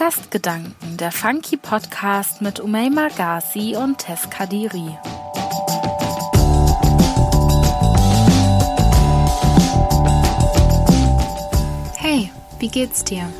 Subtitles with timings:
[0.00, 4.96] Gastgedanken, der Funky Podcast mit Umayma Ghazi und Tess Kadiri.
[11.98, 13.30] Hey, wie geht's dir?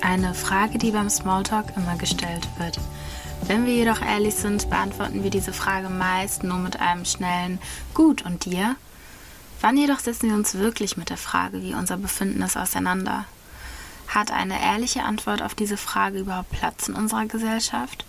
[0.00, 2.78] Eine Frage, die beim Smalltalk immer gestellt wird.
[3.48, 7.58] Wenn wir jedoch ehrlich sind, beantworten wir diese Frage meist nur mit einem schnellen
[7.94, 8.76] Gut und dir?
[9.60, 13.24] Wann jedoch setzen wir uns wirklich mit der Frage, wie unser Befinden ist, auseinander?
[14.08, 18.04] Hat eine ehrliche Antwort auf diese Frage überhaupt Platz in unserer Gesellschaft?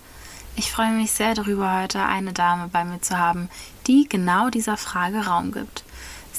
[0.55, 3.49] Ich freue mich sehr darüber, heute eine Dame bei mir zu haben,
[3.85, 5.83] die genau dieser Frage Raum gibt.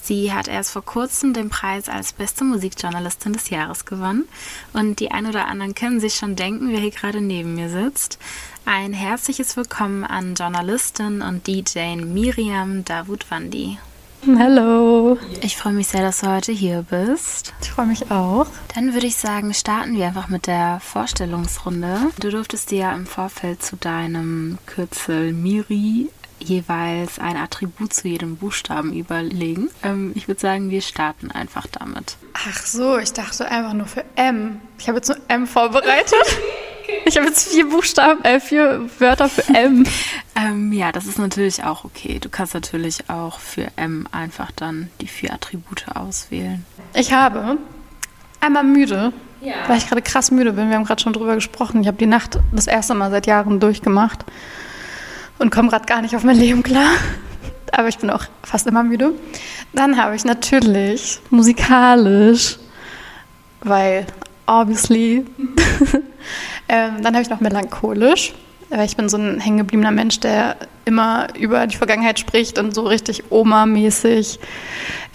[0.03, 4.27] Sie hat erst vor kurzem den Preis als beste Musikjournalistin des Jahres gewonnen
[4.73, 8.19] und die ein oder anderen können sich schon denken, wer hier gerade neben mir sitzt.
[8.65, 13.79] Ein herzliches Willkommen an Journalistin und DJ Miriam Davutwandi.
[14.27, 15.17] Hallo.
[15.43, 17.55] Ich freue mich sehr, dass du heute hier bist.
[17.63, 18.47] Ich freue mich auch.
[18.75, 22.11] Dann würde ich sagen, starten wir einfach mit der Vorstellungsrunde.
[22.21, 26.11] Du durftest dir ja im Vorfeld zu deinem Kürzel Miri
[26.41, 29.71] jeweils ein Attribut zu jedem Buchstaben überlegen.
[29.83, 32.17] Ähm, ich würde sagen, wir starten einfach damit.
[32.35, 34.61] Ach so, ich dachte einfach nur für M.
[34.79, 36.13] Ich habe jetzt nur M vorbereitet.
[37.05, 39.85] Ich habe jetzt vier Buchstaben, äh, vier Wörter für M.
[40.37, 42.19] ähm, ja, das ist natürlich auch okay.
[42.19, 46.65] Du kannst natürlich auch für M einfach dann die vier Attribute auswählen.
[46.95, 47.59] Ich habe
[48.41, 49.55] einmal müde, ja.
[49.67, 50.69] weil ich gerade krass müde bin.
[50.71, 51.83] Wir haben gerade schon drüber gesprochen.
[51.83, 54.25] Ich habe die Nacht das erste Mal seit Jahren durchgemacht
[55.39, 56.91] und komme gerade gar nicht auf mein Leben klar.
[57.73, 59.13] Aber ich bin auch fast immer müde.
[59.75, 62.59] Dann habe ich natürlich musikalisch,
[63.61, 64.07] weil
[64.47, 65.27] obviously
[66.69, 68.35] Ähm, dann habe ich noch melancholisch.
[68.85, 73.31] Ich bin so ein hängengebliebener Mensch, der immer über die Vergangenheit spricht und so richtig
[73.31, 74.39] Oma-mäßig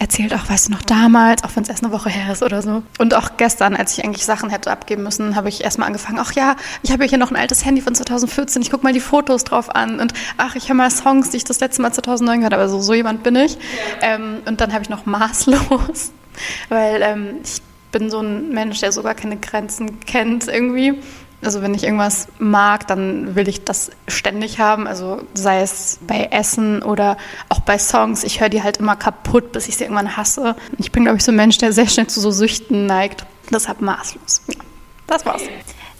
[0.00, 2.62] erzählt, auch weißt du noch damals, auch wenn es erst eine Woche her ist oder
[2.62, 2.82] so.
[2.98, 6.32] Und auch gestern, als ich eigentlich Sachen hätte abgeben müssen, habe ich erstmal angefangen, ach
[6.32, 9.44] ja, ich habe hier noch ein altes Handy von 2014, ich gucke mal die Fotos
[9.44, 12.52] drauf an und ach, ich höre mal Songs, die ich das letzte Mal 2009 gehört
[12.54, 12.62] habe.
[12.62, 13.56] Also so jemand bin ich.
[14.00, 16.12] Ähm, und dann habe ich noch maßlos,
[16.68, 17.62] weil ähm, ich
[17.94, 21.00] bin so ein Mensch, der sogar keine Grenzen kennt irgendwie.
[21.42, 24.88] Also wenn ich irgendwas mag, dann will ich das ständig haben.
[24.88, 27.16] Also sei es bei Essen oder
[27.50, 28.24] auch bei Songs.
[28.24, 30.56] Ich höre die halt immer kaputt, bis ich sie irgendwann hasse.
[30.78, 33.26] Ich bin, glaube ich, so ein Mensch, der sehr schnell zu so Süchten neigt.
[33.52, 34.42] Deshalb maßlos.
[34.48, 34.60] Ja,
[35.06, 35.42] das war's.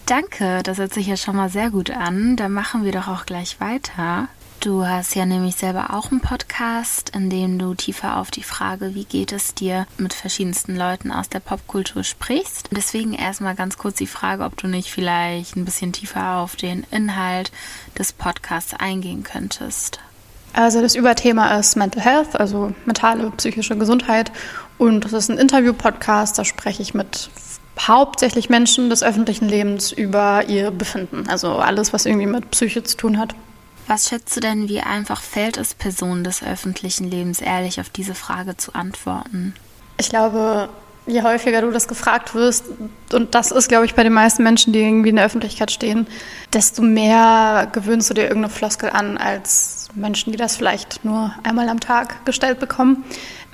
[0.07, 2.35] Danke, das hört sich ja schon mal sehr gut an.
[2.35, 4.29] Da machen wir doch auch gleich weiter.
[4.65, 8.95] Du hast ja nämlich selber auch einen Podcast, in dem du tiefer auf die Frage,
[8.95, 12.71] wie geht es dir mit verschiedensten Leuten aus der Popkultur sprichst.
[12.71, 16.87] Deswegen erstmal ganz kurz die Frage, ob du nicht vielleicht ein bisschen tiefer auf den
[16.91, 17.53] Inhalt
[17.99, 20.01] des Podcasts eingehen könntest.
[20.55, 24.33] Also das Überthema ist Mental Health, also mentale, psychische Gesundheit.
[24.79, 27.29] Und das ist ein Interview-Podcast, da spreche ich mit
[27.79, 31.29] hauptsächlich Menschen des öffentlichen Lebens über ihr Befinden.
[31.29, 33.35] Also alles, was irgendwie mit Psyche zu tun hat.
[33.87, 38.15] Was schätzt du denn, wie einfach fällt es Personen des öffentlichen Lebens, ehrlich auf diese
[38.15, 39.55] Frage zu antworten?
[39.99, 40.71] Ich glaube,
[41.07, 42.65] je häufiger du das gefragt wirst,
[43.13, 46.07] und das ist, glaube ich, bei den meisten Menschen, die irgendwie in der Öffentlichkeit stehen,
[46.53, 51.69] desto mehr gewöhnst du dir irgendeine Floskel an als Menschen, die das vielleicht nur einmal
[51.69, 53.05] am Tag gestellt bekommen.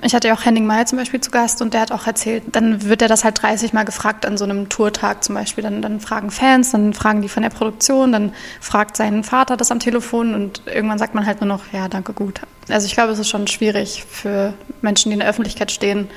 [0.03, 2.43] Ich hatte ja auch Henning May zum Beispiel zu Gast und der hat auch erzählt,
[2.53, 5.63] dann wird er das halt 30 Mal gefragt an so einem Tourtag zum Beispiel.
[5.63, 9.71] Dann, dann fragen Fans, dann fragen die von der Produktion, dann fragt sein Vater das
[9.71, 12.41] am Telefon und irgendwann sagt man halt nur noch, ja, danke, gut.
[12.69, 16.09] Also ich glaube, es ist schon schwierig für Menschen, die in der Öffentlichkeit stehen,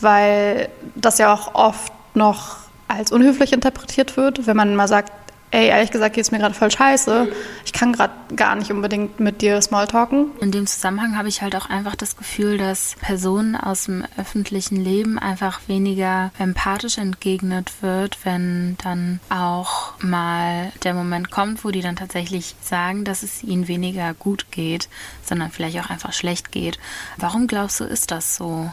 [0.00, 2.56] weil das ja auch oft noch
[2.88, 5.12] als unhöflich interpretiert wird, wenn man mal sagt,
[5.52, 7.28] ey, ehrlich gesagt geht es mir gerade voll scheiße.
[7.64, 10.32] Ich kann gerade gar nicht unbedingt mit dir Smalltalken.
[10.40, 14.82] In dem Zusammenhang habe ich halt auch einfach das Gefühl, dass Personen aus dem öffentlichen
[14.82, 21.82] Leben einfach weniger empathisch entgegnet wird, wenn dann auch mal der Moment kommt, wo die
[21.82, 24.88] dann tatsächlich sagen, dass es ihnen weniger gut geht,
[25.22, 26.78] sondern vielleicht auch einfach schlecht geht.
[27.18, 28.70] Warum glaubst du, ist das so?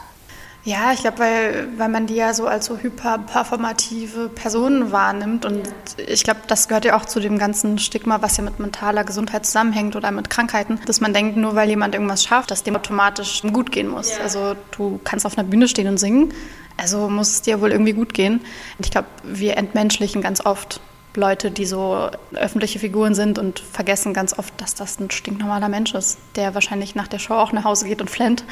[0.65, 5.45] Ja, ich glaube, weil, weil man die ja so als so hyperperformative Personen wahrnimmt.
[5.45, 5.63] Und
[6.05, 9.45] ich glaube, das gehört ja auch zu dem ganzen Stigma, was ja mit mentaler Gesundheit
[9.45, 13.41] zusammenhängt oder mit Krankheiten, dass man denkt, nur weil jemand irgendwas schafft, dass dem automatisch
[13.53, 14.17] gut gehen muss.
[14.17, 14.23] Ja.
[14.23, 16.33] Also du kannst auf einer Bühne stehen und singen,
[16.75, 18.39] also muss es dir wohl irgendwie gut gehen.
[18.77, 20.81] Und ich glaube, wir entmenschlichen ganz oft
[21.15, 25.93] Leute, die so öffentliche Figuren sind und vergessen ganz oft, dass das ein stinknormaler Mensch
[25.95, 28.43] ist, der wahrscheinlich nach der Show auch nach Hause geht und flennt.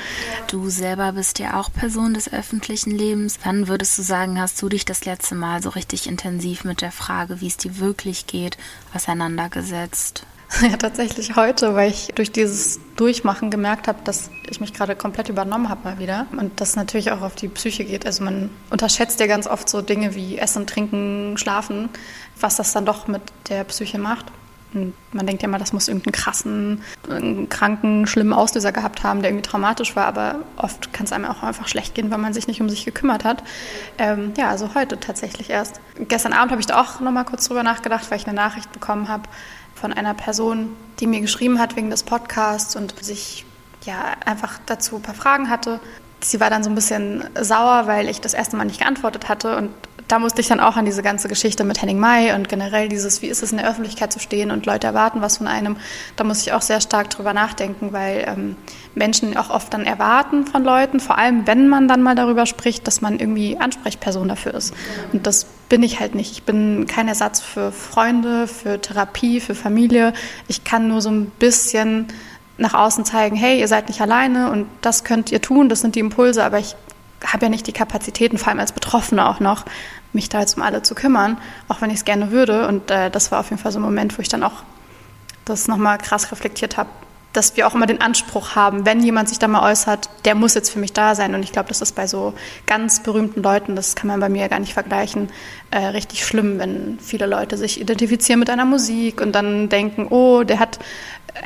[0.48, 3.39] Du selber bist ja auch Person des öffentlichen Lebens.
[3.44, 6.92] Wann würdest du sagen, hast du dich das letzte Mal so richtig intensiv mit der
[6.92, 8.57] Frage, wie es dir wirklich geht,
[8.94, 10.25] auseinandergesetzt?
[10.62, 15.30] Ja, tatsächlich heute, weil ich durch dieses Durchmachen gemerkt habe, dass ich mich gerade komplett
[15.30, 16.26] übernommen habe mal wieder.
[16.32, 18.06] Und das natürlich auch auf die Psyche geht.
[18.06, 21.90] Also man unterschätzt ja ganz oft so Dinge wie Essen, Trinken, Schlafen,
[22.40, 24.26] was das dann doch mit der Psyche macht.
[24.74, 26.82] Und man denkt ja immer, das muss irgendeinen krassen,
[27.50, 30.06] kranken, schlimmen Auslöser gehabt haben, der irgendwie traumatisch war.
[30.06, 32.86] Aber oft kann es einem auch einfach schlecht gehen, weil man sich nicht um sich
[32.86, 33.44] gekümmert hat.
[33.98, 35.80] Ähm, ja, also heute tatsächlich erst.
[36.00, 39.08] Gestern Abend habe ich da auch nochmal kurz drüber nachgedacht, weil ich eine Nachricht bekommen
[39.08, 39.24] habe
[39.79, 43.45] von einer Person, die mir geschrieben hat wegen des Podcasts und sich
[43.85, 45.79] ja einfach dazu ein paar Fragen hatte.
[46.21, 49.56] Sie war dann so ein bisschen sauer, weil ich das erste Mal nicht geantwortet hatte
[49.56, 49.69] und
[50.07, 53.21] da musste ich dann auch an diese ganze Geschichte mit Henning May und generell dieses,
[53.21, 55.77] wie ist es in der Öffentlichkeit zu stehen und Leute erwarten was von einem,
[56.15, 58.56] da muss ich auch sehr stark drüber nachdenken, weil ähm,
[58.95, 62.88] Menschen auch oft dann erwarten von Leuten, vor allem wenn man dann mal darüber spricht,
[62.88, 64.74] dass man irgendwie Ansprechperson dafür ist.
[65.12, 66.31] Und das bin ich halt nicht.
[66.31, 70.13] Ich bin kein Ersatz für Freunde, für Therapie, für Familie.
[70.48, 72.07] Ich kann nur so ein bisschen
[72.57, 75.95] nach außen zeigen, hey, ihr seid nicht alleine und das könnt ihr tun, das sind
[75.95, 76.75] die Impulse, aber ich
[77.25, 79.65] habe ja nicht die Kapazitäten, vor allem als Betroffene auch noch,
[80.18, 81.38] mich da jetzt um alle zu kümmern,
[81.69, 82.68] auch wenn ich es gerne würde.
[82.68, 84.64] Und äh, das war auf jeden Fall so ein Moment, wo ich dann auch
[85.46, 86.90] das nochmal krass reflektiert habe,
[87.34, 90.56] dass wir auch immer den Anspruch haben, wenn jemand sich da mal äußert, der muss
[90.56, 91.36] jetzt für mich da sein.
[91.36, 92.34] Und ich glaube, das ist bei so
[92.66, 95.30] ganz berühmten Leuten, das kann man bei mir ja gar nicht vergleichen,
[95.69, 100.44] äh, richtig schlimm, wenn viele Leute sich identifizieren mit einer Musik und dann denken, oh,
[100.44, 100.80] der hat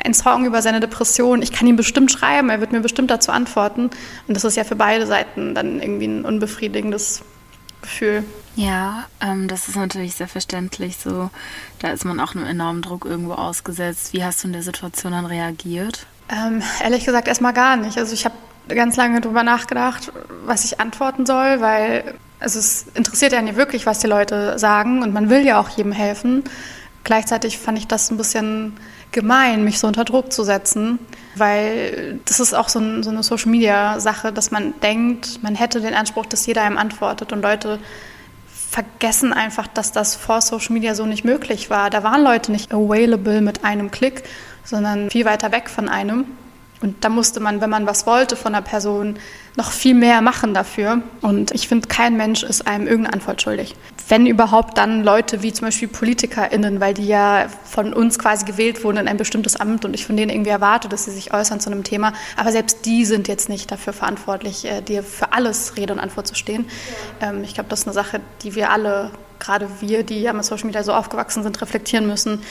[0.02, 3.30] einen Song über seine Depression, ich kann ihm bestimmt schreiben, er wird mir bestimmt dazu
[3.30, 3.90] antworten.
[4.26, 7.22] Und das ist ja für beide Seiten dann irgendwie ein unbefriedigendes
[7.82, 8.24] Gefühl.
[8.56, 10.96] Ja, ähm, das ist natürlich sehr verständlich.
[10.96, 11.30] So,
[11.80, 14.12] da ist man auch einem enormen Druck irgendwo ausgesetzt.
[14.12, 16.06] Wie hast du in der Situation dann reagiert?
[16.28, 17.98] Ähm, ehrlich gesagt erstmal gar nicht.
[17.98, 18.34] Also ich habe
[18.68, 20.12] ganz lange darüber nachgedacht,
[20.44, 25.02] was ich antworten soll, weil also es interessiert ja nicht wirklich, was die Leute sagen
[25.02, 26.44] und man will ja auch jedem helfen.
[27.04, 28.74] Gleichzeitig fand ich das ein bisschen
[29.12, 30.98] gemein, mich so unter Druck zu setzen,
[31.36, 35.94] weil das ist auch so, ein, so eine Social-Media-Sache, dass man denkt, man hätte den
[35.94, 37.78] Anspruch, dass jeder einem antwortet und Leute
[38.70, 41.90] vergessen einfach, dass das vor Social Media so nicht möglich war.
[41.90, 44.22] Da waren Leute nicht available mit einem Klick,
[44.64, 46.24] sondern viel weiter weg von einem.
[46.82, 49.16] Und da musste man, wenn man was wollte von einer Person,
[49.56, 51.02] noch viel mehr machen dafür.
[51.20, 53.76] Und ich finde, kein Mensch ist einem irgendeine Antwort schuldig.
[54.08, 58.82] Wenn überhaupt, dann Leute wie zum Beispiel PolitikerInnen, weil die ja von uns quasi gewählt
[58.82, 61.60] wurden in ein bestimmtes Amt und ich von denen irgendwie erwarte, dass sie sich äußern
[61.60, 62.12] zu einem Thema.
[62.36, 66.26] Aber selbst die sind jetzt nicht dafür verantwortlich, äh, dir für alles Rede und Antwort
[66.26, 66.66] zu stehen.
[67.20, 70.44] Ähm, ich glaube, das ist eine Sache, die wir alle, gerade wir, die ja mit
[70.44, 72.42] Social Media so aufgewachsen sind, reflektieren müssen,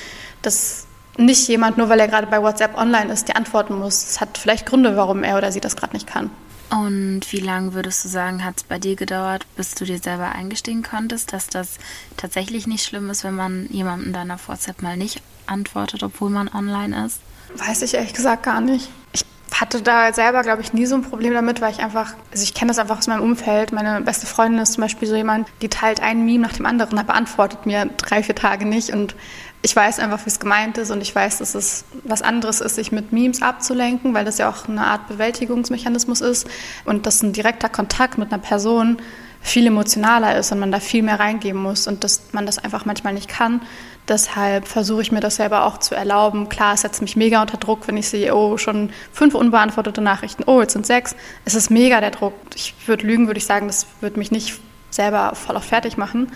[0.41, 0.85] dass
[1.17, 4.03] nicht jemand, nur weil er gerade bei WhatsApp online ist, dir antworten muss.
[4.03, 6.29] Es hat vielleicht Gründe, warum er oder sie das gerade nicht kann.
[6.71, 10.31] Und wie lange würdest du sagen, hat es bei dir gedauert, bis du dir selber
[10.31, 11.77] eingestehen konntest, dass das
[12.15, 16.47] tatsächlich nicht schlimm ist, wenn man jemandem dann auf WhatsApp mal nicht antwortet, obwohl man
[16.47, 17.19] online ist?
[17.55, 18.89] Weiß ich ehrlich gesagt gar nicht.
[19.11, 19.25] Ich
[19.61, 22.55] hatte da selber, glaube ich, nie so ein Problem damit, weil ich einfach, also ich
[22.55, 23.71] kenne das einfach aus meinem Umfeld.
[23.71, 26.97] Meine beste Freundin ist zum Beispiel so jemand, die teilt einen Meme nach dem anderen,
[26.97, 29.15] aber beantwortet mir drei, vier Tage nicht und
[29.61, 32.75] ich weiß einfach, wie es gemeint ist und ich weiß, dass es was anderes ist,
[32.75, 36.47] sich mit Memes abzulenken, weil das ja auch eine Art Bewältigungsmechanismus ist
[36.85, 38.97] und dass ein direkter Kontakt mit einer Person
[39.41, 42.85] viel emotionaler ist und man da viel mehr reingeben muss und dass man das einfach
[42.85, 43.61] manchmal nicht kann.
[44.07, 46.49] Deshalb versuche ich mir das selber auch zu erlauben.
[46.49, 50.43] Klar, es setzt mich mega unter Druck, wenn ich sehe, oh, schon fünf unbeantwortete Nachrichten,
[50.47, 51.15] oh, jetzt sind sechs.
[51.45, 52.33] Es ist mega der Druck.
[52.55, 54.59] Ich würde lügen, würde ich sagen, das würde mich nicht
[54.89, 56.31] selber voll auf fertig machen.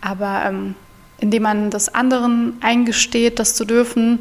[0.00, 0.74] Aber ähm,
[1.18, 4.20] indem man das anderen eingesteht, das zu dürfen,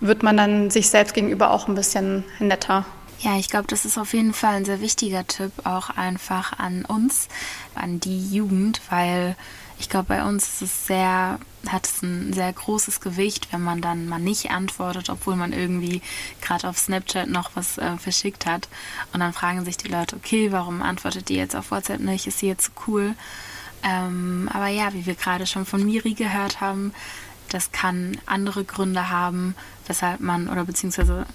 [0.00, 2.84] wird man dann sich selbst gegenüber auch ein bisschen netter.
[3.20, 6.84] Ja, ich glaube, das ist auf jeden Fall ein sehr wichtiger Tipp auch einfach an
[6.84, 7.28] uns,
[7.74, 9.34] an die Jugend, weil
[9.78, 11.38] ich glaube, bei uns ist es sehr,
[11.68, 16.02] hat es ein sehr großes Gewicht, wenn man dann mal nicht antwortet, obwohl man irgendwie
[16.40, 18.68] gerade auf Snapchat noch was äh, verschickt hat.
[19.12, 22.26] Und dann fragen sich die Leute, okay, warum antwortet die jetzt auf WhatsApp nicht?
[22.26, 23.14] Ist sie jetzt so cool?
[23.82, 26.92] Ähm, aber ja, wie wir gerade schon von Miri gehört haben,
[27.50, 29.54] das kann andere Gründe haben,
[29.86, 31.26] weshalb man, oder beziehungsweise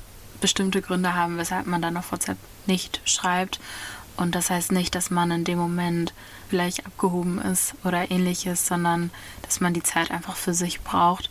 [0.41, 3.59] bestimmte Gründe haben, weshalb man dann auf WhatsApp nicht schreibt.
[4.19, 6.13] Und das heißt nicht, dass man in dem Moment
[6.49, 9.11] vielleicht abgehoben ist oder ähnliches, sondern
[9.43, 11.29] dass man die Zeit einfach für sich braucht.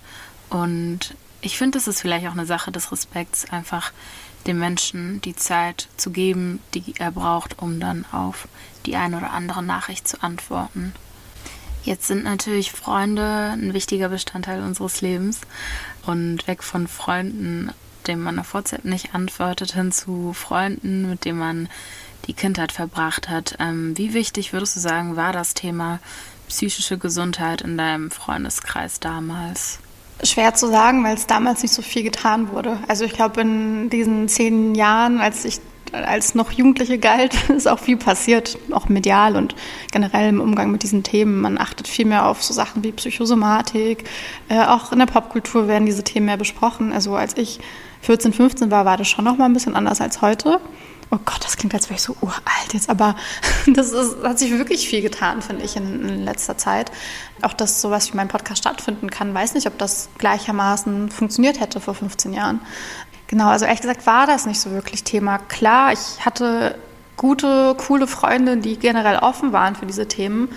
[0.48, 3.92] Und ich finde, es ist vielleicht auch eine Sache des Respekts, einfach
[4.46, 8.48] dem Menschen die Zeit zu geben, die er braucht, um dann auf
[8.86, 10.94] die eine oder andere Nachricht zu antworten.
[11.84, 15.42] Jetzt sind natürlich Freunde ein wichtiger Bestandteil unseres Lebens
[16.06, 17.70] und weg von Freunden,
[18.06, 21.68] denen man auf WhatsApp nicht antwortet, hin zu Freunden, mit denen man
[22.28, 23.56] die Kindheit verbracht hat.
[23.58, 25.98] Ähm, wie wichtig würdest du sagen, war das Thema
[26.48, 29.80] psychische Gesundheit in deinem Freundeskreis damals?
[30.22, 32.78] Schwer zu sagen, weil es damals nicht so viel getan wurde.
[32.88, 35.60] Also ich glaube, in diesen zehn Jahren, als ich
[35.92, 39.54] als noch Jugendliche galt, ist auch viel passiert, auch medial und
[39.90, 41.40] generell im Umgang mit diesen Themen.
[41.40, 44.04] Man achtet viel mehr auf so Sachen wie Psychosomatik.
[44.48, 46.92] Äh, auch in der Popkultur werden diese Themen mehr besprochen.
[46.92, 47.60] Also als ich
[48.02, 50.60] 14, 15 war, war das schon noch mal ein bisschen anders als heute.
[51.10, 53.16] Oh Gott, das klingt, als wäre ich so uralt jetzt, aber
[53.66, 56.92] das ist, hat sich wirklich viel getan, finde ich, in, in, letzter Zeit.
[57.40, 61.80] Auch, dass sowas wie mein Podcast stattfinden kann, weiß nicht, ob das gleichermaßen funktioniert hätte
[61.80, 62.60] vor 15 Jahren.
[63.28, 65.38] Genau, also ehrlich gesagt war das nicht so wirklich Thema.
[65.38, 66.76] Klar, ich hatte
[67.16, 70.48] gute, coole Freunde, die generell offen waren für diese Themen,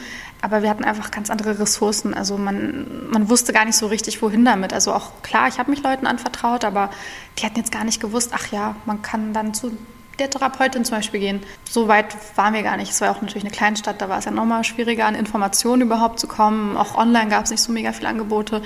[0.41, 2.13] aber wir hatten einfach ganz andere Ressourcen.
[2.13, 4.73] Also man, man wusste gar nicht so richtig, wohin damit.
[4.73, 6.89] Also auch klar, ich habe mich Leuten anvertraut, aber
[7.37, 9.77] die hatten jetzt gar nicht gewusst, ach ja, man kann dann zu
[10.19, 11.41] der Therapeutin zum Beispiel gehen.
[11.69, 12.91] So weit waren wir gar nicht.
[12.91, 16.19] Es war auch natürlich eine Kleinstadt, da war es ja nochmal schwieriger, an Informationen überhaupt
[16.19, 16.77] zu kommen.
[16.77, 18.61] Auch online gab es nicht so mega viele Angebote.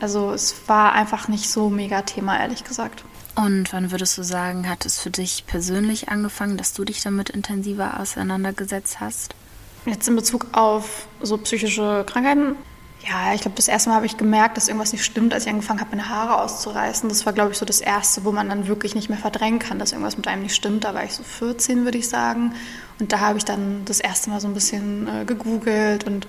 [0.00, 3.04] Also es war einfach nicht so mega Thema, ehrlich gesagt.
[3.36, 7.28] Und wann würdest du sagen, hat es für dich persönlich angefangen, dass du dich damit
[7.28, 9.34] intensiver auseinandergesetzt hast?
[9.84, 12.56] Jetzt in Bezug auf so psychische Krankheiten.
[13.04, 15.50] Ja, ich glaube, das erste Mal habe ich gemerkt, dass irgendwas nicht stimmt, als ich
[15.50, 17.08] angefangen habe, meine Haare auszureißen.
[17.08, 19.78] Das war, glaube ich, so das Erste, wo man dann wirklich nicht mehr verdrängen kann,
[19.78, 20.84] dass irgendwas mit einem nicht stimmt.
[20.84, 22.54] Da war ich so 14, würde ich sagen.
[22.98, 26.26] Und da habe ich dann das erste Mal so ein bisschen äh, gegoogelt und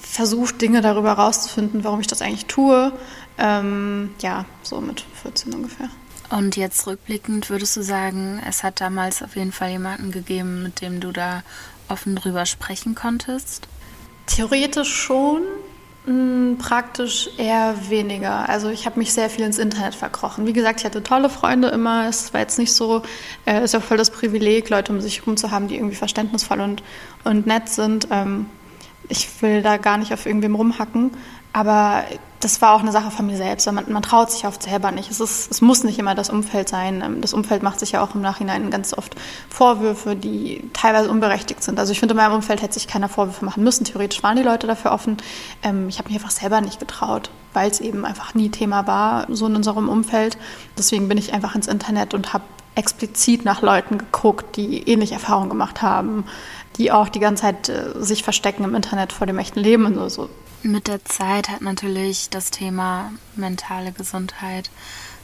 [0.00, 2.92] versucht, Dinge darüber herauszufinden, warum ich das eigentlich tue.
[3.38, 5.88] Ähm, ja, so mit 14 ungefähr.
[6.30, 10.80] Und jetzt rückblickend würdest du sagen, es hat damals auf jeden Fall jemanden gegeben, mit
[10.80, 11.42] dem du da
[11.88, 13.68] offen drüber sprechen konntest?
[14.26, 15.42] Theoretisch schon,
[16.58, 18.48] praktisch eher weniger.
[18.48, 20.46] Also ich habe mich sehr viel ins Internet verkrochen.
[20.46, 22.08] Wie gesagt, ich hatte tolle Freunde immer.
[22.08, 23.02] Es war jetzt nicht so,
[23.46, 26.60] äh, ist ja voll das Privileg, Leute um sich herum zu haben, die irgendwie verständnisvoll
[26.60, 26.82] und,
[27.24, 28.08] und nett sind.
[28.10, 28.46] Ähm,
[29.08, 31.12] ich will da gar nicht auf irgendwem rumhacken.
[31.54, 32.02] Aber
[32.40, 33.70] das war auch eine Sache von mir selbst.
[33.70, 35.08] Man, man traut sich oft selber nicht.
[35.08, 37.00] Es, ist, es muss nicht immer das Umfeld sein.
[37.00, 39.14] Ähm, das Umfeld macht sich ja auch im Nachhinein ganz oft
[39.48, 41.78] Vorwürfe, die teilweise unberechtigt sind.
[41.78, 43.84] Also ich finde, in meinem Umfeld hätte sich keiner Vorwürfe machen müssen.
[43.84, 45.16] Theoretisch waren die Leute dafür offen.
[45.62, 49.26] Ähm, ich habe mich einfach selber nicht getraut, weil es eben einfach nie Thema war,
[49.30, 50.36] so in unserem Umfeld.
[50.76, 52.44] Deswegen bin ich einfach ins Internet und habe
[52.74, 56.24] explizit nach Leuten geguckt, die ähnliche Erfahrungen gemacht haben,
[56.78, 59.94] die auch die ganze Zeit äh, sich verstecken im Internet vor dem echten Leben und
[59.94, 60.28] so, so
[60.64, 64.70] mit der Zeit hat natürlich das Thema mentale Gesundheit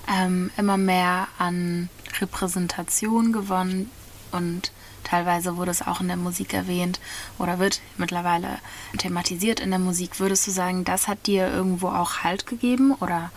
[0.09, 1.88] ähm, immer mehr an
[2.20, 3.90] Repräsentation gewonnen
[4.32, 4.73] und
[5.04, 7.00] teilweise wurde es auch in der Musik erwähnt
[7.38, 8.59] oder wird mittlerweile
[8.99, 10.20] thematisiert in der Musik.
[10.20, 13.30] Würdest du sagen, das hat dir irgendwo auch Halt gegeben oder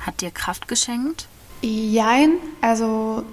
[0.00, 1.26] hat dir Kraft geschenkt?
[1.62, 3.24] Jein, also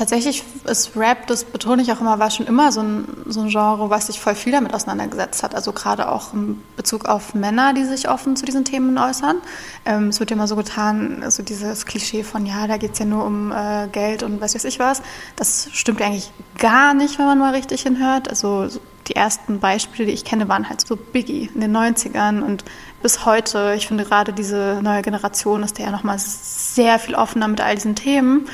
[0.00, 3.50] Tatsächlich ist Rap, das betone ich auch immer, war schon immer so ein, so ein
[3.50, 5.54] Genre, was sich voll viel damit auseinandergesetzt hat.
[5.54, 9.36] Also gerade auch in Bezug auf Männer, die sich offen zu diesen Themen äußern.
[9.84, 12.98] Ähm, es wird ja immer so getan, also dieses Klischee von, ja, da geht es
[12.98, 15.02] ja nur um äh, Geld und was weiß ich was.
[15.36, 18.30] Das stimmt eigentlich gar nicht, wenn man mal richtig hinhört.
[18.30, 18.68] Also
[19.06, 22.64] die ersten Beispiele, die ich kenne, waren halt so Biggie in den 90ern und
[23.02, 23.74] bis heute.
[23.76, 27.96] Ich finde gerade diese neue Generation ist ja nochmal sehr viel offener mit all diesen
[27.96, 28.46] Themen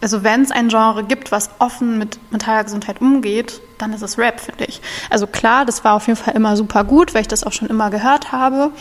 [0.00, 4.18] also wenn es ein Genre gibt, was offen mit mentaler Gesundheit umgeht, dann ist es
[4.18, 4.80] Rap, finde ich.
[5.10, 7.68] Also klar, das war auf jeden Fall immer super gut, weil ich das auch schon
[7.68, 8.72] immer gehört habe.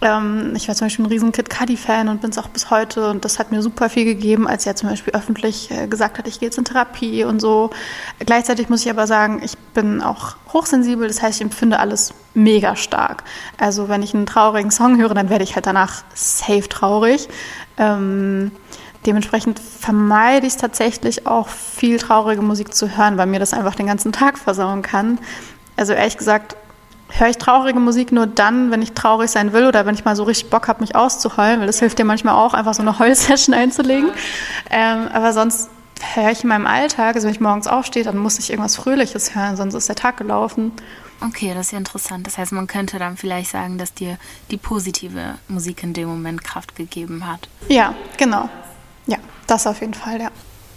[0.00, 3.10] Ähm, ich war zum Beispiel ein riesen Kid Cudi-Fan und bin es auch bis heute
[3.10, 6.28] und das hat mir super viel gegeben, als er zum Beispiel öffentlich äh, gesagt hat,
[6.28, 7.70] ich gehe jetzt in Therapie und so.
[8.20, 12.76] Gleichzeitig muss ich aber sagen, ich bin auch hochsensibel, das heißt, ich empfinde alles mega
[12.76, 13.24] stark.
[13.58, 17.28] Also wenn ich einen traurigen Song höre, dann werde ich halt danach safe traurig.
[17.76, 18.52] Ähm,
[19.06, 23.74] Dementsprechend vermeide ich es tatsächlich auch, viel traurige Musik zu hören, weil mir das einfach
[23.74, 25.18] den ganzen Tag versauen kann.
[25.76, 26.56] Also ehrlich gesagt,
[27.10, 30.16] höre ich traurige Musik nur dann, wenn ich traurig sein will oder wenn ich mal
[30.16, 32.98] so richtig Bock habe, mich auszuheulen, weil das hilft dir manchmal auch, einfach so eine
[32.98, 34.10] Heulsession einzulegen.
[34.70, 35.70] Ähm, aber sonst
[36.14, 39.34] höre ich in meinem Alltag, also wenn ich morgens aufstehe, dann muss ich irgendwas Fröhliches
[39.34, 40.72] hören, sonst ist der Tag gelaufen.
[41.20, 42.26] Okay, das ist ja interessant.
[42.26, 44.18] Das heißt, man könnte dann vielleicht sagen, dass dir
[44.52, 47.48] die positive Musik in dem Moment Kraft gegeben hat.
[47.68, 48.48] Ja, genau.
[49.08, 50.30] Ja, das auf jeden Fall, ja.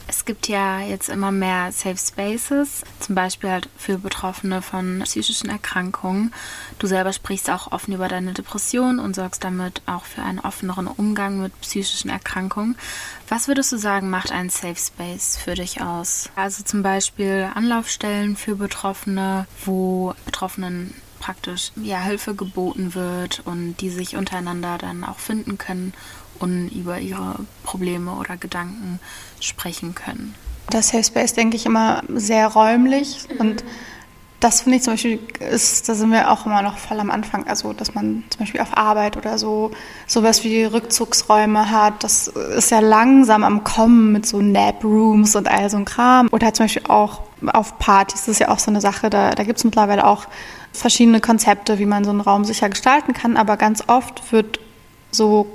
[0.07, 5.49] Es gibt ja jetzt immer mehr Safe Spaces, zum Beispiel halt für Betroffene von psychischen
[5.49, 6.33] Erkrankungen.
[6.79, 10.87] Du selber sprichst auch offen über deine Depression und sorgst damit auch für einen offeneren
[10.87, 12.77] Umgang mit psychischen Erkrankungen.
[13.29, 16.29] Was würdest du sagen, macht ein Safe Space für dich aus?
[16.35, 23.89] Also zum Beispiel Anlaufstellen für Betroffene, wo Betroffenen praktisch ja, Hilfe geboten wird und die
[23.89, 25.93] sich untereinander dann auch finden können
[26.41, 28.99] und über ihre Probleme oder Gedanken
[29.39, 30.35] sprechen können.
[30.69, 33.63] Das Safe Space denke ich immer sehr räumlich und
[34.41, 35.19] das finde ich zum Beispiel,
[35.51, 37.47] ist, da sind wir auch immer noch voll am Anfang.
[37.47, 39.69] Also, dass man zum Beispiel auf Arbeit oder so
[40.07, 42.03] sowas wie Rückzugsräume hat.
[42.03, 46.27] Das ist ja langsam am Kommen mit so Nap-Rooms und all so ein Kram.
[46.31, 47.21] Oder zum Beispiel auch
[47.53, 48.21] auf Partys.
[48.21, 49.11] Das ist ja auch so eine Sache.
[49.11, 50.25] Da, da gibt es mittlerweile auch
[50.73, 53.37] verschiedene Konzepte, wie man so einen Raum sicher gestalten kann.
[53.37, 54.59] Aber ganz oft wird
[55.11, 55.45] so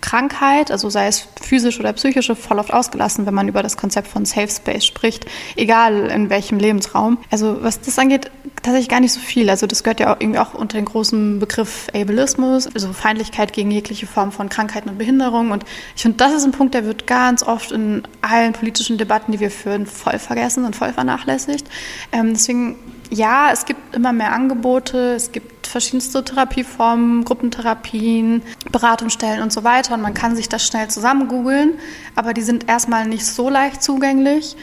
[0.00, 4.08] Krankheit, also sei es physisch oder psychische, voll oft ausgelassen, wenn man über das Konzept
[4.08, 5.26] von Safe Space spricht,
[5.56, 7.18] egal in welchem Lebensraum.
[7.30, 8.30] Also was das angeht,
[8.62, 9.48] tatsächlich gar nicht so viel.
[9.50, 13.70] Also das gehört ja auch irgendwie auch unter den großen Begriff Ableismus, also Feindlichkeit gegen
[13.70, 15.50] jegliche Form von Krankheiten und Behinderung.
[15.50, 15.64] Und
[15.96, 19.40] ich finde, das ist ein Punkt, der wird ganz oft in allen politischen Debatten, die
[19.40, 21.66] wir führen, voll vergessen und voll vernachlässigt.
[22.12, 22.76] Ähm, deswegen
[23.10, 29.94] ja, es gibt immer mehr Angebote, es gibt verschiedenste Therapieformen, Gruppentherapien, Beratungsstellen und so weiter.
[29.94, 31.74] Und man kann sich das schnell zusammen googeln,
[32.14, 34.56] aber die sind erstmal nicht so leicht zugänglich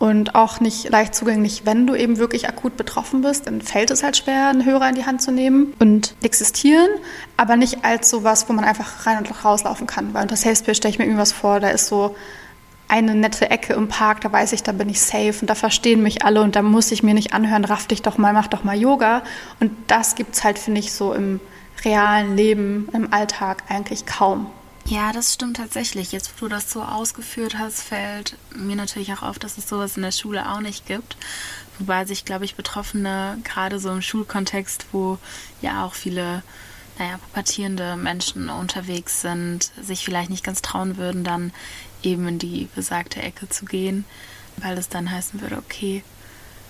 [0.00, 4.02] und auch nicht leicht zugänglich, wenn du eben wirklich akut betroffen bist, dann fällt es
[4.02, 6.88] halt schwer, einen Hörer in die Hand zu nehmen und existieren,
[7.36, 10.78] aber nicht als sowas, wo man einfach rein und rauslaufen kann, weil unter Safe Space
[10.78, 12.16] stelle ich mir irgendwas vor, da ist so
[12.90, 16.02] eine nette Ecke im Park, da weiß ich, da bin ich safe und da verstehen
[16.02, 18.64] mich alle und da muss ich mir nicht anhören, raff dich doch mal, mach doch
[18.64, 19.22] mal Yoga.
[19.60, 21.40] Und das gibt es halt, finde ich, so im
[21.84, 24.46] realen Leben, im Alltag eigentlich kaum.
[24.86, 26.10] Ja, das stimmt tatsächlich.
[26.10, 29.96] Jetzt, wo du das so ausgeführt hast, fällt mir natürlich auch auf, dass es sowas
[29.96, 31.16] in der Schule auch nicht gibt.
[31.78, 35.18] Wobei sich, glaube ich, Betroffene gerade so im Schulkontext, wo
[35.62, 36.42] ja auch viele
[36.98, 41.52] naja, pubertierende Menschen unterwegs sind, sich vielleicht nicht ganz trauen würden, dann
[42.02, 44.04] eben in die besagte Ecke zu gehen,
[44.56, 46.02] weil es dann heißen würde, okay,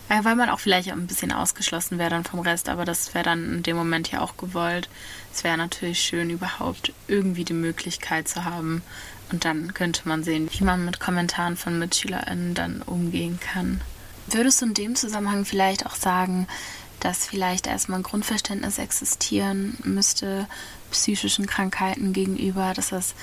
[0.08, 3.54] weil man auch vielleicht ein bisschen ausgeschlossen wäre dann vom Rest, aber das wäre dann
[3.54, 4.88] in dem Moment ja auch gewollt.
[5.32, 8.82] Es wäre natürlich schön, überhaupt irgendwie die Möglichkeit zu haben.
[9.30, 13.80] Und dann könnte man sehen, wie man mit Kommentaren von MitschülerInnen dann umgehen kann.
[14.26, 16.48] Würdest du in dem Zusammenhang vielleicht auch sagen,
[16.98, 20.48] dass vielleicht erstmal ein Grundverständnis existieren müsste
[20.90, 23.14] psychischen Krankheiten gegenüber, dass das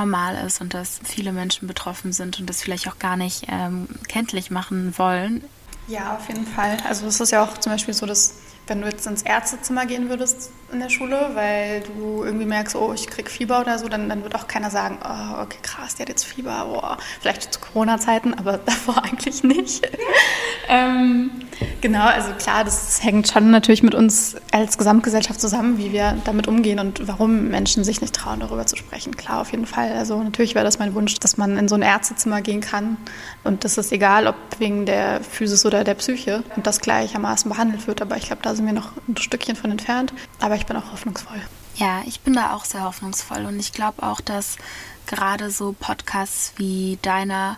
[0.00, 3.88] normal ist und dass viele Menschen betroffen sind und das vielleicht auch gar nicht ähm,
[4.08, 5.44] kenntlich machen wollen.
[5.88, 6.76] Ja, auf jeden Fall.
[6.88, 8.34] Also es ist ja auch zum Beispiel so, dass
[8.66, 12.92] wenn du jetzt ins Ärztezimmer gehen würdest in der Schule, weil du irgendwie merkst, oh,
[12.92, 16.02] ich krieg Fieber oder so, dann, dann wird auch keiner sagen, oh, okay, krass, die
[16.02, 19.90] hat jetzt Fieber, oh, vielleicht zu Corona-Zeiten, aber davor eigentlich nicht.
[20.68, 21.32] ähm,
[21.80, 26.48] genau, also klar, das hängt schon natürlich mit uns als Gesamtgesellschaft zusammen, wie wir damit
[26.48, 29.16] umgehen und warum Menschen sich nicht trauen, darüber zu sprechen.
[29.16, 29.92] Klar, auf jeden Fall.
[29.92, 32.96] Also natürlich wäre das mein Wunsch, dass man in so ein Ärztezimmer gehen kann
[33.44, 37.86] und das ist egal, ob wegen der Physis oder der Psyche und das gleichermaßen behandelt
[37.86, 40.12] wird, aber ich glaube, da sind wir noch ein Stückchen von entfernt.
[40.40, 41.40] Aber ich bin auch hoffnungsvoll.
[41.76, 44.58] Ja, ich bin da auch sehr hoffnungsvoll und ich glaube auch, dass
[45.06, 47.56] gerade so Podcasts wie deiner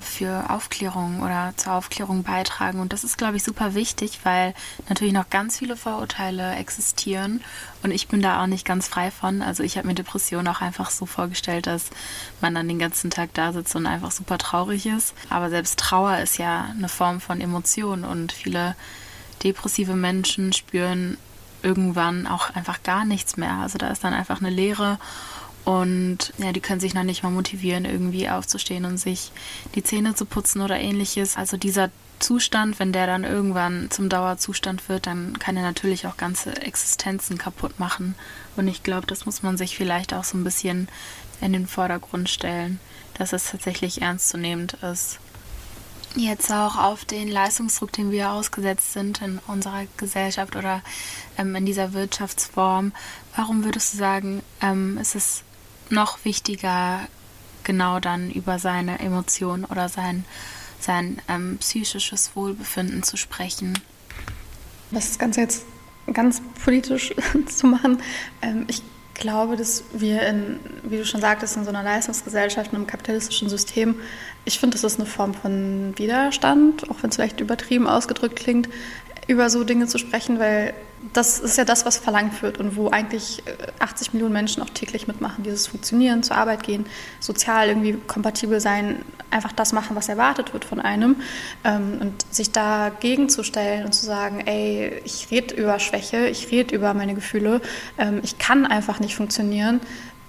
[0.00, 2.80] für Aufklärung oder zur Aufklärung beitragen.
[2.80, 4.54] Und das ist, glaube ich, super wichtig, weil
[4.88, 7.42] natürlich noch ganz viele Vorurteile existieren.
[7.82, 9.42] Und ich bin da auch nicht ganz frei von.
[9.42, 11.90] Also ich habe mir Depression auch einfach so vorgestellt, dass
[12.40, 15.14] man dann den ganzen Tag da sitzt und einfach super traurig ist.
[15.30, 18.76] Aber selbst Trauer ist ja eine Form von Emotion und viele
[19.42, 21.18] depressive Menschen spüren
[21.62, 23.54] irgendwann auch einfach gar nichts mehr.
[23.54, 24.98] Also da ist dann einfach eine Leere
[25.64, 29.32] und ja, die können sich noch nicht mal motivieren, irgendwie aufzustehen und sich
[29.74, 31.36] die Zähne zu putzen oder ähnliches.
[31.36, 36.16] Also dieser Zustand, wenn der dann irgendwann zum Dauerzustand wird, dann kann er natürlich auch
[36.16, 38.14] ganze Existenzen kaputt machen.
[38.56, 40.88] Und ich glaube, das muss man sich vielleicht auch so ein bisschen
[41.40, 42.78] in den Vordergrund stellen,
[43.14, 45.18] dass es tatsächlich ernstzunehmend ist
[46.16, 50.82] jetzt auch auf den Leistungsdruck, den wir ausgesetzt sind in unserer Gesellschaft oder
[51.38, 52.92] ähm, in dieser Wirtschaftsform,
[53.36, 55.42] warum würdest du sagen, ähm, ist es
[55.90, 57.00] noch wichtiger,
[57.62, 60.24] genau dann über seine Emotionen oder sein,
[60.80, 63.78] sein ähm, psychisches Wohlbefinden zu sprechen?
[64.90, 65.64] Das Ganze jetzt
[66.12, 67.14] ganz politisch
[67.46, 68.02] zu machen.
[68.42, 68.82] Ähm, ich
[69.14, 73.48] glaube, dass wir in, wie du schon sagtest, in so einer Leistungsgesellschaft, in einem kapitalistischen
[73.48, 73.96] System,
[74.44, 78.68] ich finde, das ist eine Form von Widerstand, auch wenn es vielleicht übertrieben ausgedrückt klingt,
[79.26, 80.74] über so Dinge zu sprechen, weil
[81.12, 83.42] das ist ja das, was verlangt wird und wo eigentlich
[83.78, 85.44] 80 äh, Millionen Menschen auch täglich mitmachen.
[85.44, 86.86] Dieses Funktionieren, zur Arbeit gehen,
[87.20, 91.16] sozial irgendwie kompatibel sein, einfach das machen, was erwartet wird von einem.
[91.62, 96.50] Ähm, und sich dagegen zu stellen und zu sagen, ey, ich rede über Schwäche, ich
[96.50, 97.60] rede über meine Gefühle,
[97.98, 99.80] ähm, ich kann einfach nicht funktionieren,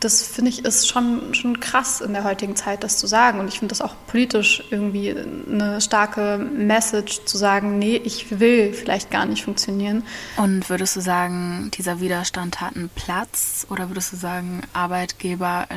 [0.05, 3.39] das finde ich ist schon, schon krass in der heutigen Zeit, das zu sagen.
[3.39, 8.71] Und ich finde das auch politisch irgendwie eine starke Message zu sagen, nee, ich will
[8.71, 10.03] vielleicht gar nicht funktionieren.
[10.37, 13.65] Und würdest du sagen, dieser Widerstand hat einen Platz?
[13.69, 15.67] Oder würdest du sagen, Arbeitgeber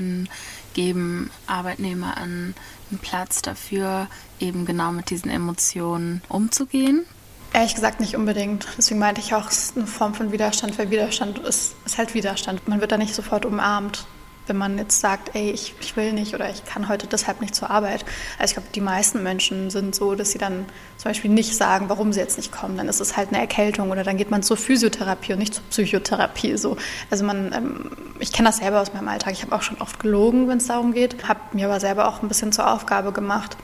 [0.74, 2.54] geben Arbeitnehmer einen
[3.00, 4.08] Platz dafür,
[4.40, 7.06] eben genau mit diesen Emotionen umzugehen?
[7.54, 8.66] Ehrlich gesagt nicht unbedingt.
[8.76, 12.12] Deswegen meinte ich auch, es ist eine Form von Widerstand, weil Widerstand ist, ist halt
[12.12, 12.68] Widerstand.
[12.68, 14.06] Man wird da nicht sofort umarmt
[14.48, 17.54] wenn man jetzt sagt, ey, ich, ich will nicht oder ich kann heute deshalb nicht
[17.54, 18.04] zur Arbeit.
[18.38, 21.88] Also ich glaube, die meisten Menschen sind so, dass sie dann zum Beispiel nicht sagen,
[21.88, 22.76] warum sie jetzt nicht kommen.
[22.76, 25.64] Dann ist es halt eine Erkältung oder dann geht man zur Physiotherapie und nicht zur
[25.70, 26.56] Psychotherapie.
[26.56, 26.76] So.
[27.10, 29.32] Also man, ähm, ich kenne das selber aus meinem Alltag.
[29.32, 31.28] Ich habe auch schon oft gelogen, wenn es darum geht.
[31.28, 33.56] Habe mir aber selber auch ein bisschen zur Aufgabe gemacht.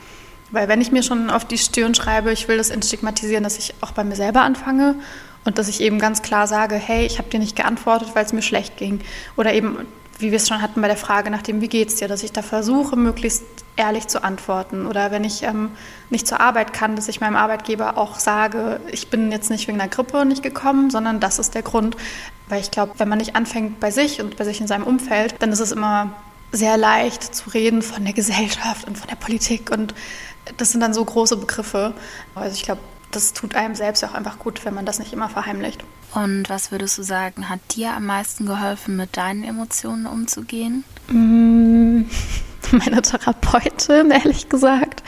[0.51, 3.75] Weil wenn ich mir schon auf die Stirn schreibe, ich will das entstigmatisieren, dass ich
[3.81, 4.94] auch bei mir selber anfange
[5.44, 8.33] und dass ich eben ganz klar sage, hey, ich habe dir nicht geantwortet, weil es
[8.33, 9.01] mir schlecht ging.
[9.37, 9.79] Oder eben
[10.25, 12.33] wie wir es schon hatten bei der Frage nach dem, wie geht's dir, dass ich
[12.33, 13.45] da versuche, möglichst
[13.77, 14.87] ehrlich zu antworten.
[14.87, 15.71] Oder wenn ich ähm,
[16.09, 19.79] nicht zur Arbeit kann, dass ich meinem Arbeitgeber auch sage, ich bin jetzt nicht wegen
[19.79, 21.97] der Grippe nicht gekommen, sondern das ist der Grund.
[22.49, 25.35] Weil ich glaube, wenn man nicht anfängt bei sich und bei sich in seinem Umfeld,
[25.41, 26.13] dann ist es immer
[26.53, 29.71] sehr leicht zu reden von der Gesellschaft und von der Politik.
[29.71, 29.95] Und
[30.57, 31.93] das sind dann so große Begriffe.
[32.35, 32.81] Also ich glaube,
[33.14, 35.85] das tut einem selbst auch einfach gut, wenn man das nicht immer verheimlicht.
[36.14, 40.85] Und was würdest du sagen, hat dir am meisten geholfen, mit deinen Emotionen umzugehen?
[41.09, 42.03] Mm,
[42.72, 45.03] meine Therapeutin, ehrlich gesagt.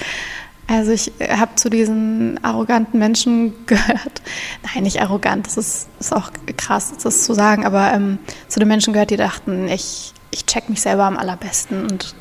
[0.69, 4.23] Also ich habe zu diesen arroganten Menschen gehört.
[4.63, 8.69] Nein, nicht arrogant, das ist, ist auch krass, das zu sagen, aber ähm, zu den
[8.69, 12.17] Menschen gehört, die dachten, ich, ich check mich selber am allerbesten und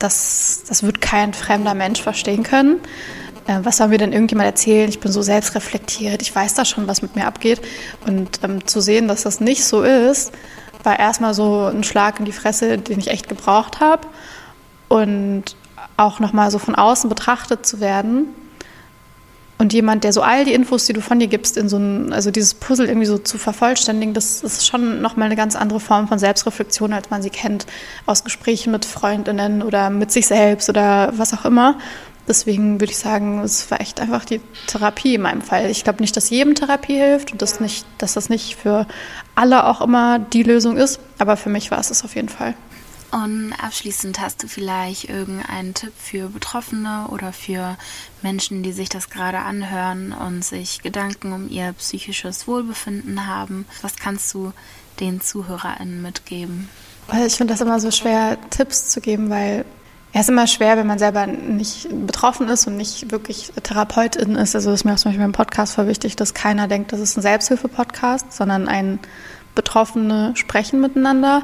[0.00, 2.80] das, das wird kein fremder Mensch verstehen können.
[3.48, 4.88] Äh, was soll mir denn irgendjemand erzählen?
[4.88, 7.60] Ich bin so selbstreflektiert, ich weiß da schon, was mit mir abgeht.
[8.06, 10.32] Und ähm, zu sehen, dass das nicht so ist,
[10.84, 14.06] war erstmal so ein Schlag in die Fresse, den ich echt gebraucht habe.
[14.86, 15.56] Und
[15.96, 18.26] auch nochmal so von außen betrachtet zu werden.
[19.60, 22.12] Und jemand, der so all die Infos, die du von dir gibst, in so ein,
[22.12, 26.06] also dieses Puzzle irgendwie so zu vervollständigen, das ist schon nochmal eine ganz andere Form
[26.06, 27.66] von Selbstreflexion, als man sie kennt
[28.06, 31.76] aus Gesprächen mit Freundinnen oder mit sich selbst oder was auch immer.
[32.28, 35.70] Deswegen würde ich sagen, es war echt einfach die Therapie in meinem Fall.
[35.70, 38.86] Ich glaube nicht, dass jedem Therapie hilft und das nicht, dass das nicht für
[39.34, 42.54] alle auch immer die Lösung ist, aber für mich war es es auf jeden Fall.
[43.10, 47.78] Und abschließend hast du vielleicht irgendeinen Tipp für Betroffene oder für
[48.20, 53.64] Menschen, die sich das gerade anhören und sich Gedanken um ihr psychisches Wohlbefinden haben.
[53.80, 54.52] Was kannst du
[55.00, 56.68] den ZuhörerInnen mitgeben?
[57.26, 59.64] Ich finde das immer so schwer, Tipps zu geben, weil
[60.14, 64.54] ja, ist immer schwer, wenn man selber nicht betroffen ist und nicht wirklich Therapeutin ist.
[64.54, 67.00] Also das ist mir auch zum Beispiel beim Podcast voll wichtig, dass keiner denkt, das
[67.00, 68.98] ist ein Selbsthilfe-Podcast, sondern ein
[69.54, 71.42] Betroffene sprechen miteinander.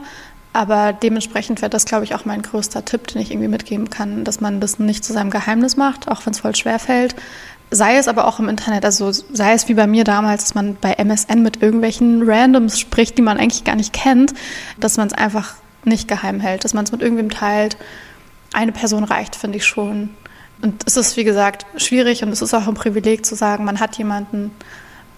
[0.54, 4.24] Aber dementsprechend wäre das, glaube ich, auch mein größter Tipp, den ich irgendwie mitgeben kann,
[4.24, 7.16] dass man das nicht zu seinem Geheimnis macht, auch wenn es voll schwer fällt.
[7.70, 10.76] Sei es aber auch im Internet, also sei es wie bei mir damals, dass man
[10.80, 14.32] bei MSN mit irgendwelchen Randoms spricht, die man eigentlich gar nicht kennt,
[14.78, 17.76] dass man es einfach nicht geheim hält, dass man es mit irgendwem teilt
[18.54, 20.10] eine Person reicht, finde ich schon.
[20.62, 23.80] Und es ist, wie gesagt, schwierig und es ist auch ein Privileg zu sagen, man
[23.80, 24.50] hat jemanden.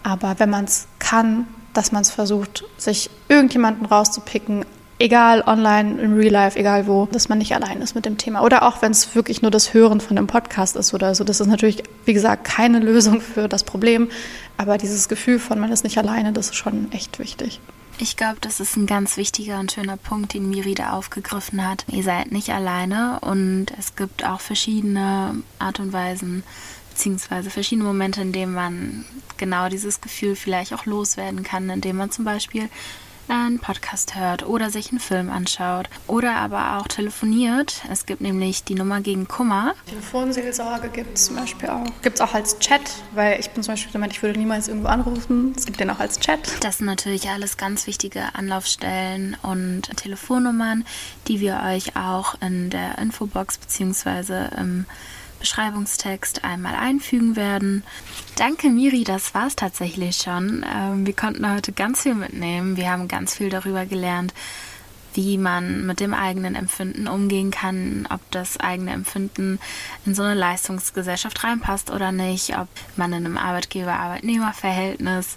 [0.02, 4.64] Aber wenn man es kann, dass man es versucht, sich irgendjemanden rauszupicken,
[4.98, 8.42] egal online, in real life, egal wo, dass man nicht allein ist mit dem Thema.
[8.42, 11.22] Oder auch wenn es wirklich nur das Hören von einem Podcast ist oder so.
[11.22, 14.08] Das ist natürlich, wie gesagt, keine Lösung für das Problem.
[14.56, 17.60] Aber dieses Gefühl von, man ist nicht alleine, das ist schon echt wichtig.
[17.98, 21.86] Ich glaube, das ist ein ganz wichtiger und schöner Punkt, den Miri da aufgegriffen hat.
[21.88, 26.42] Ihr seid nicht alleine und es gibt auch verschiedene Art und Weisen,
[26.90, 29.06] beziehungsweise verschiedene Momente, in denen man
[29.38, 32.68] genau dieses Gefühl vielleicht auch loswerden kann, indem man zum Beispiel
[33.28, 37.82] einen Podcast hört oder sich einen Film anschaut oder aber auch telefoniert.
[37.90, 39.74] Es gibt nämlich die Nummer gegen Kummer.
[39.86, 41.84] Telefonseelsorge gibt es zum Beispiel auch.
[42.02, 42.82] Gibt es auch als Chat,
[43.14, 45.52] weil ich bin zum Beispiel gemeint, ich würde niemals irgendwo anrufen.
[45.56, 46.40] Es gibt den auch als Chat.
[46.60, 50.84] Das sind natürlich alles ganz wichtige Anlaufstellen und Telefonnummern,
[51.28, 54.48] die wir euch auch in der Infobox bzw.
[54.56, 54.86] im
[55.40, 57.84] Beschreibungstext einmal einfügen werden.
[58.36, 60.64] Danke Miri, das war es tatsächlich schon.
[60.74, 62.76] Ähm, wir konnten heute ganz viel mitnehmen.
[62.76, 64.34] Wir haben ganz viel darüber gelernt,
[65.14, 69.58] wie man mit dem eigenen Empfinden umgehen kann, ob das eigene Empfinden
[70.04, 75.36] in so eine Leistungsgesellschaft reinpasst oder nicht, ob man in einem Arbeitgeber-Arbeitnehmer-Verhältnis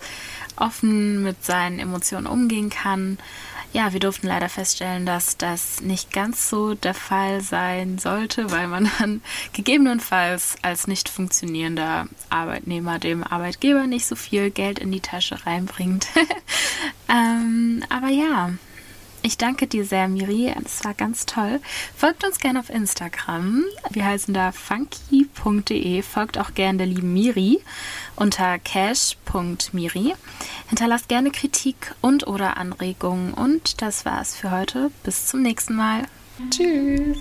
[0.57, 3.17] offen mit seinen Emotionen umgehen kann
[3.71, 8.67] ja, wir durften leider feststellen, dass das nicht ganz so der Fall sein sollte, weil
[8.67, 9.21] man dann
[9.53, 16.07] gegebenenfalls als nicht funktionierender Arbeitnehmer dem Arbeitgeber nicht so viel Geld in die Tasche reinbringt.
[17.09, 18.51] ähm, aber ja,
[19.21, 20.53] ich danke dir sehr, Miri.
[20.63, 21.59] Es war ganz toll.
[21.95, 23.63] Folgt uns gerne auf Instagram.
[23.91, 26.01] Wir heißen da funky.de.
[26.01, 27.59] Folgt auch gerne der lieben Miri
[28.15, 30.13] unter cash.miri.
[30.67, 33.33] Hinterlasst gerne Kritik und oder Anregungen.
[33.33, 34.91] Und das war's für heute.
[35.03, 36.03] Bis zum nächsten Mal.
[36.49, 37.17] Tschüss.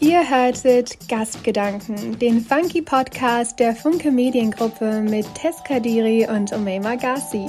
[0.00, 7.46] Ihr hörtet Gastgedanken, den funky Podcast der Funke Mediengruppe mit Tess Kadiri und Omema Gassi.